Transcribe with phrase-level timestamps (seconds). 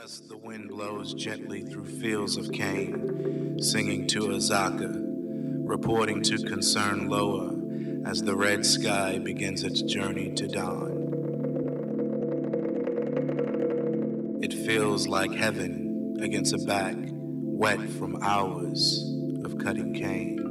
[0.00, 4.90] dusk, the wind blows gently through fields of cane, singing to Azaka,
[5.68, 7.50] reporting to concern lower
[8.06, 11.10] as the red sky begins its journey to dawn.
[14.42, 19.04] It feels like heaven against a back wet from hours
[19.44, 20.41] of cutting cane.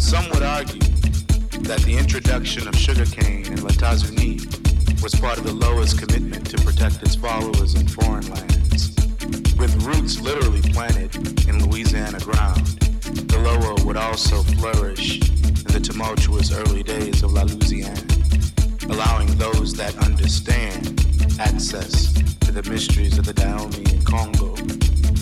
[0.00, 0.80] Some would argue
[1.60, 4.40] that the introduction of sugarcane in Latazuni
[5.02, 8.96] was part of the Loa's commitment to protect its followers in foreign lands.
[9.58, 11.14] With roots literally planted
[11.46, 12.66] in Louisiana ground,
[13.28, 19.74] the Loa would also flourish in the tumultuous early days of La Louisiane, allowing those
[19.74, 20.98] that understand
[21.38, 24.56] access to the mysteries of the Dahomey and Congo,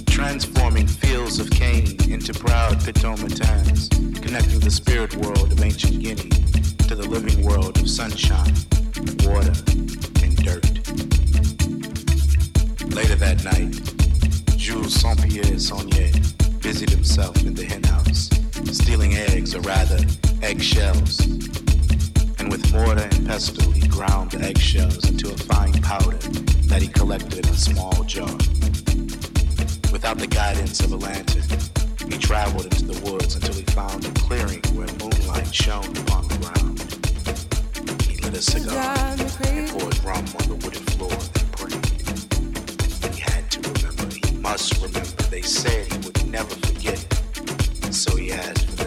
[0.07, 6.29] transforming fields of cane into proud pitomatans, connecting the spirit world of ancient Guinea
[6.87, 8.53] to the living world of sunshine,
[9.25, 9.55] water,
[10.23, 10.69] and dirt.
[12.93, 13.73] Later that night,
[14.59, 16.13] Jules Saint-Pierre Saunier
[16.61, 18.29] busied himself in the henhouse,
[18.71, 20.01] stealing eggs, or rather,
[20.43, 21.21] eggshells.
[22.39, 26.19] And with mortar and pestle, he ground the eggshells into a fine powder
[26.69, 28.29] that he collected in a small jar.
[29.91, 31.45] Without the guidance of a lantern,
[32.11, 36.39] he traveled into the woods until he found a clearing where moonlight shone upon the
[36.39, 36.79] ground.
[38.03, 38.97] He lit a cigar
[39.47, 43.15] and poured rum on the wooden floor and prayed.
[43.15, 45.23] He had to remember, he must remember.
[45.31, 47.05] They said he would never forget.
[47.93, 48.78] So he asked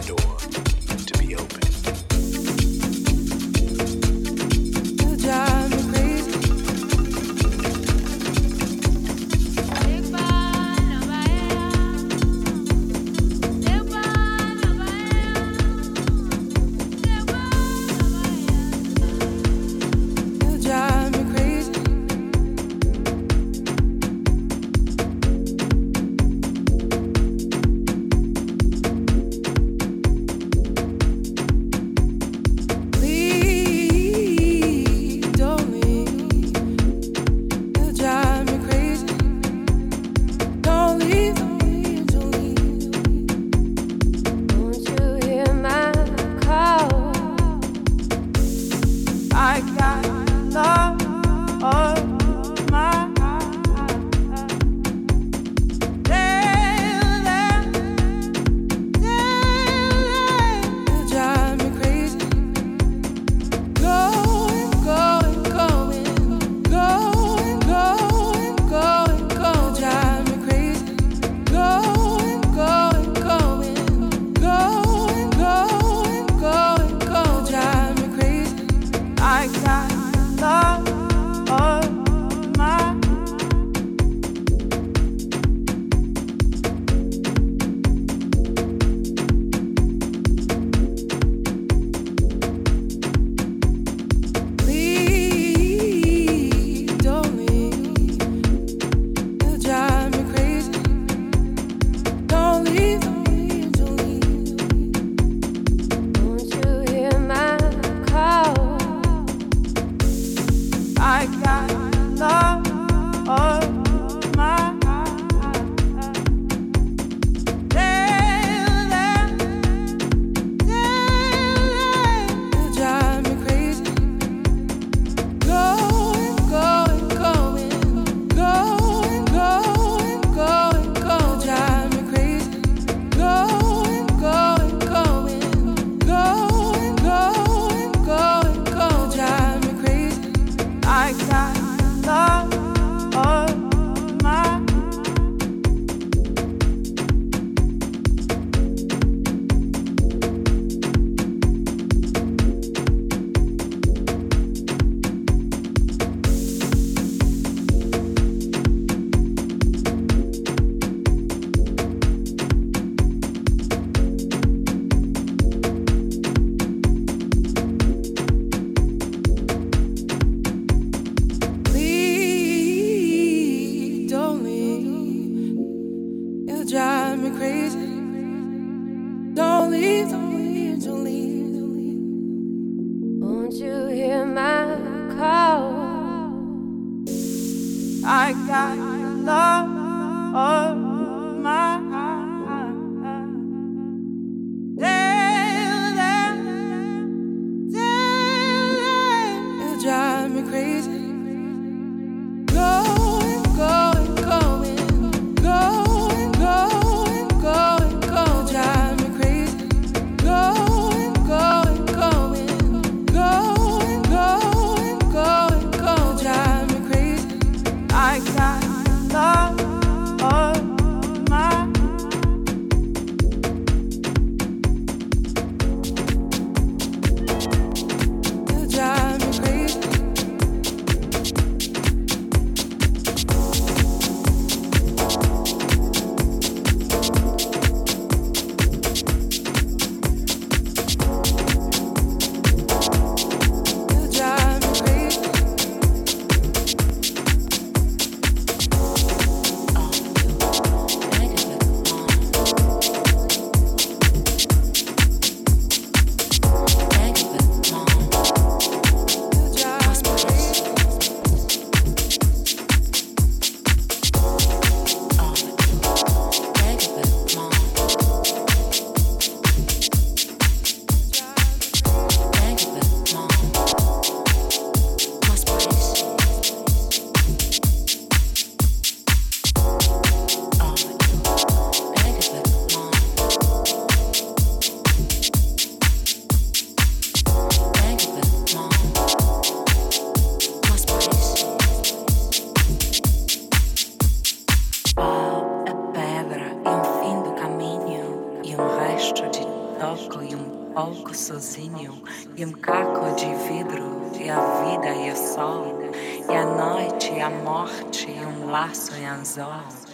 [305.42, 305.90] sol,
[306.30, 309.91] e a noite a morte um laço em anzol.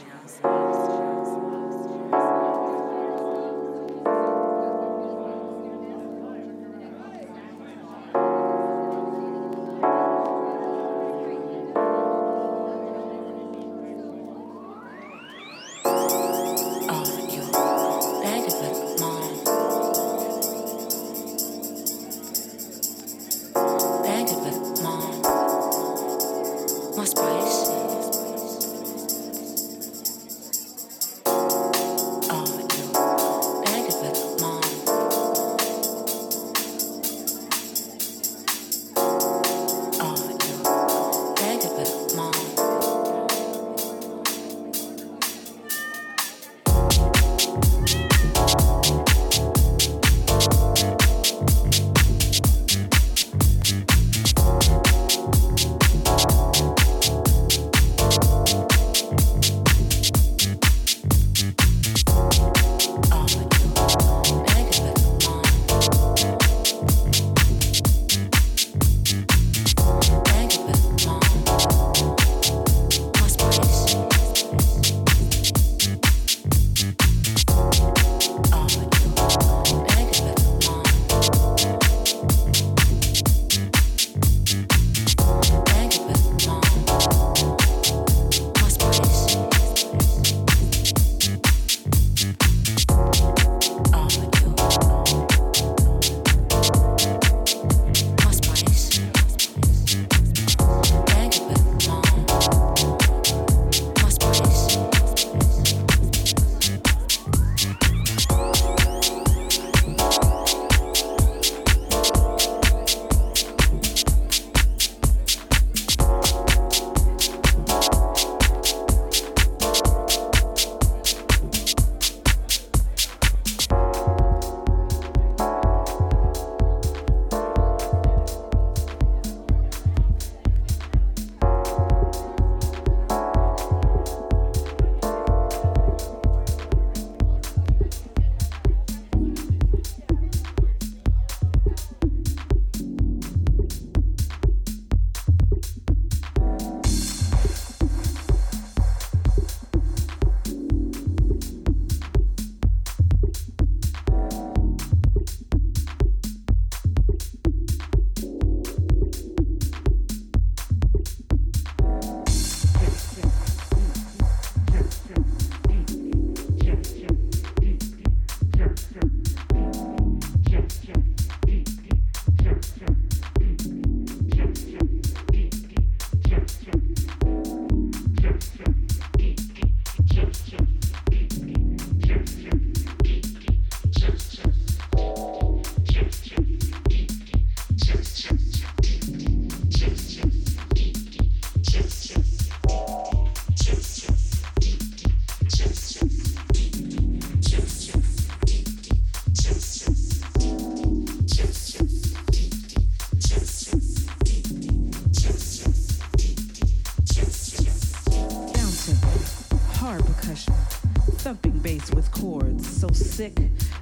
[212.78, 213.34] So sick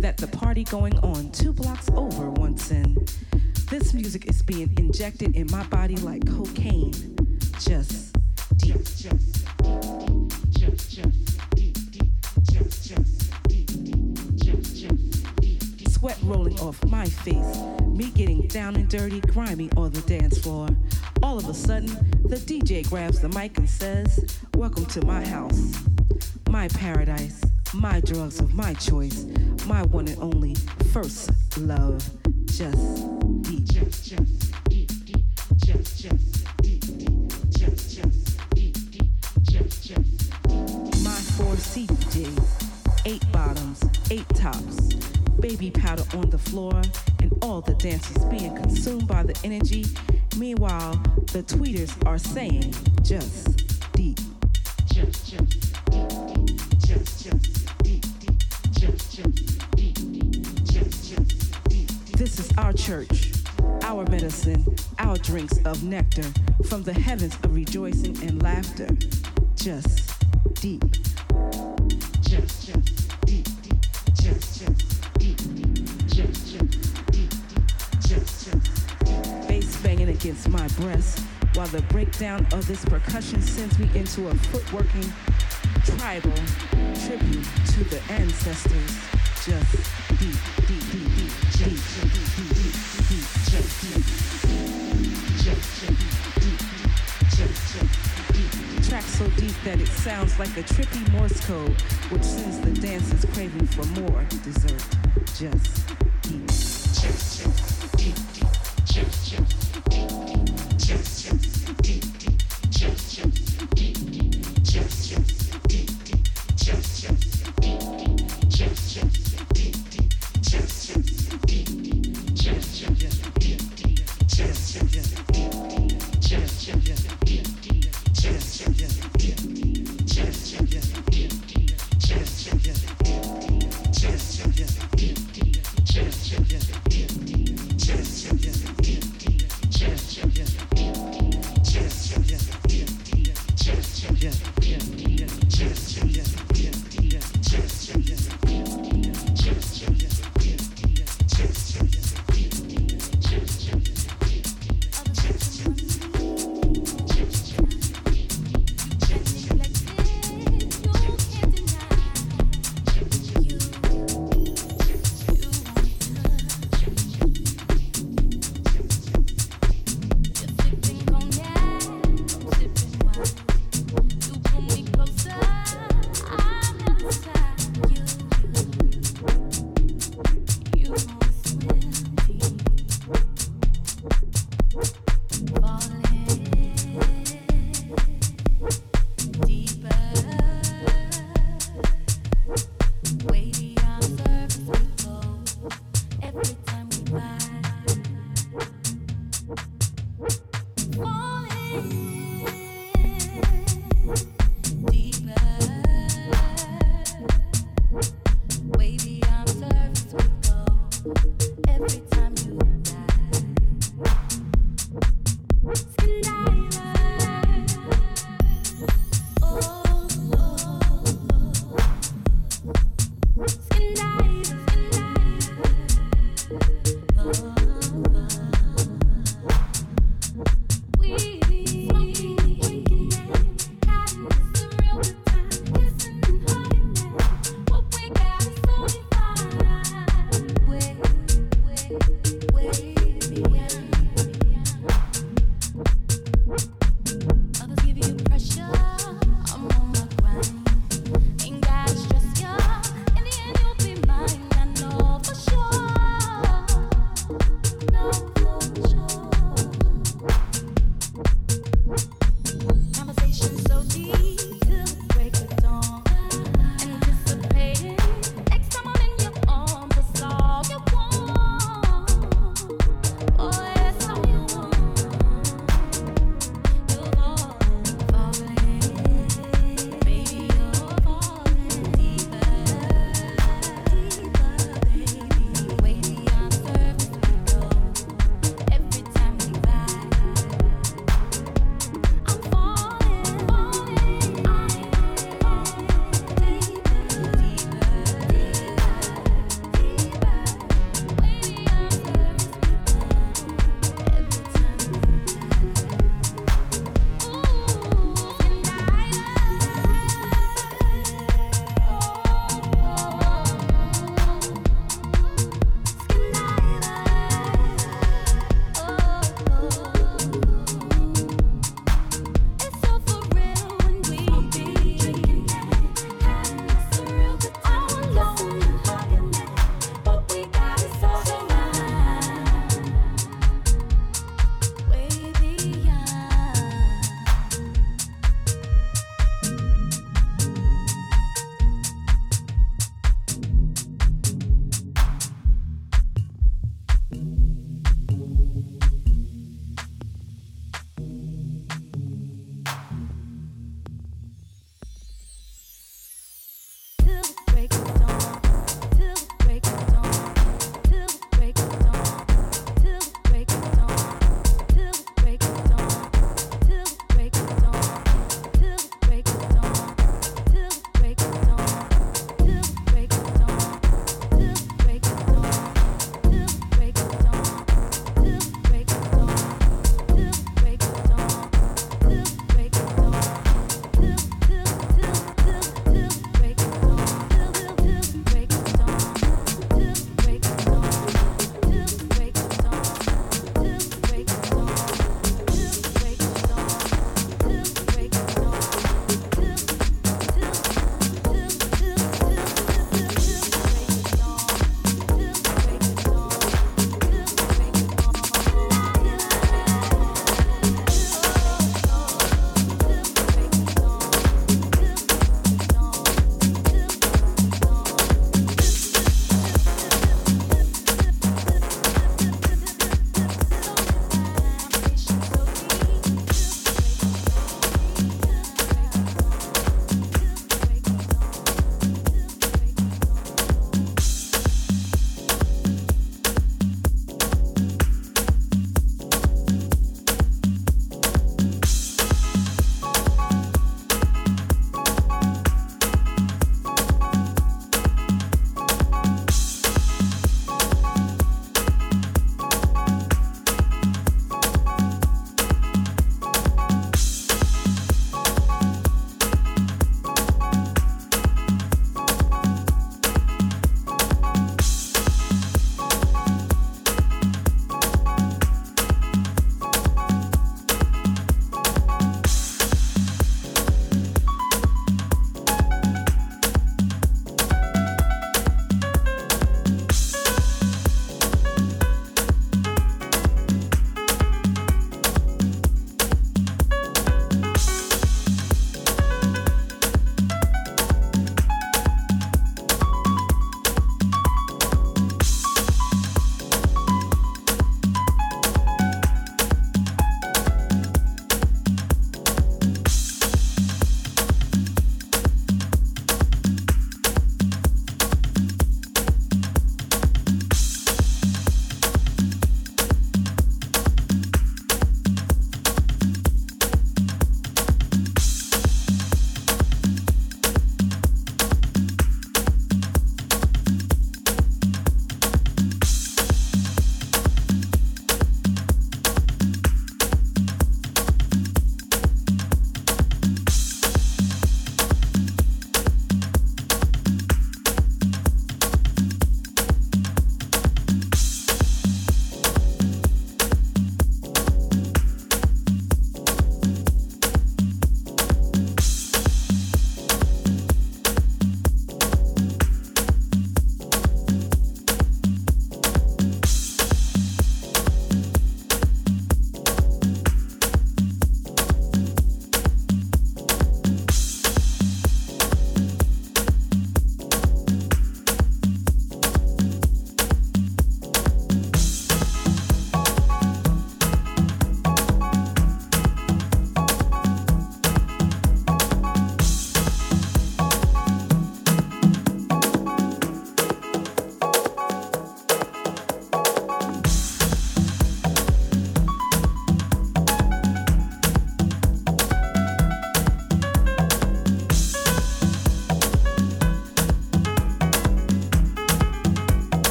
[0.00, 2.96] that the party going on two blocks over once in.
[3.68, 6.92] This music is being injected in my body like cocaine.
[7.60, 8.16] Just
[8.56, 8.76] deep.
[15.88, 20.68] Sweat rolling off my face, me getting down and dirty, grimy on the dance floor.
[21.22, 21.88] All of a sudden,
[22.24, 25.74] the DJ grabs the mic and says, Welcome to my house,
[26.48, 27.42] my paradise,
[27.74, 29.26] my drugs of my choice,
[29.66, 30.54] my one and only
[30.92, 32.02] first love,
[32.46, 32.96] just
[33.42, 33.58] deep.
[41.04, 44.94] My four CDJs, eight bottoms, eight tops,
[45.40, 46.80] baby powder on the floor,
[47.20, 49.84] and all the dancers being consumed by the energy.
[50.36, 50.94] Meanwhile,
[51.32, 54.18] the tweeters are saying just deep.
[62.16, 63.32] This is our church,
[63.82, 64.64] our medicine,
[64.98, 66.24] our drinks of nectar
[66.68, 68.88] from the heavens of rejoicing and laughter.
[69.56, 70.20] Just
[70.54, 70.82] deep
[72.26, 72.90] chant chant
[73.24, 73.46] deep
[74.20, 74.84] chant chant
[75.18, 75.38] deep
[76.08, 76.76] chant chant
[77.12, 77.30] deep.
[79.48, 81.20] Bass banging against my breast
[81.54, 85.08] while the breakdown of this percussion sends me into a footworking
[85.96, 86.32] tribal
[87.06, 88.92] tribute to the ancestors.
[89.44, 89.72] Just
[90.18, 92.76] deep, deep, deep, deep, deep, deep, deep, deep,
[93.08, 94.28] deep, just deep.
[98.88, 101.80] Track so deep that it sounds like a trippy Morse code,
[102.10, 104.82] which sends the dancers craving for more dessert.
[105.36, 105.86] Just
[106.22, 107.57] deep.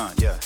[0.00, 0.39] Uh, yeah.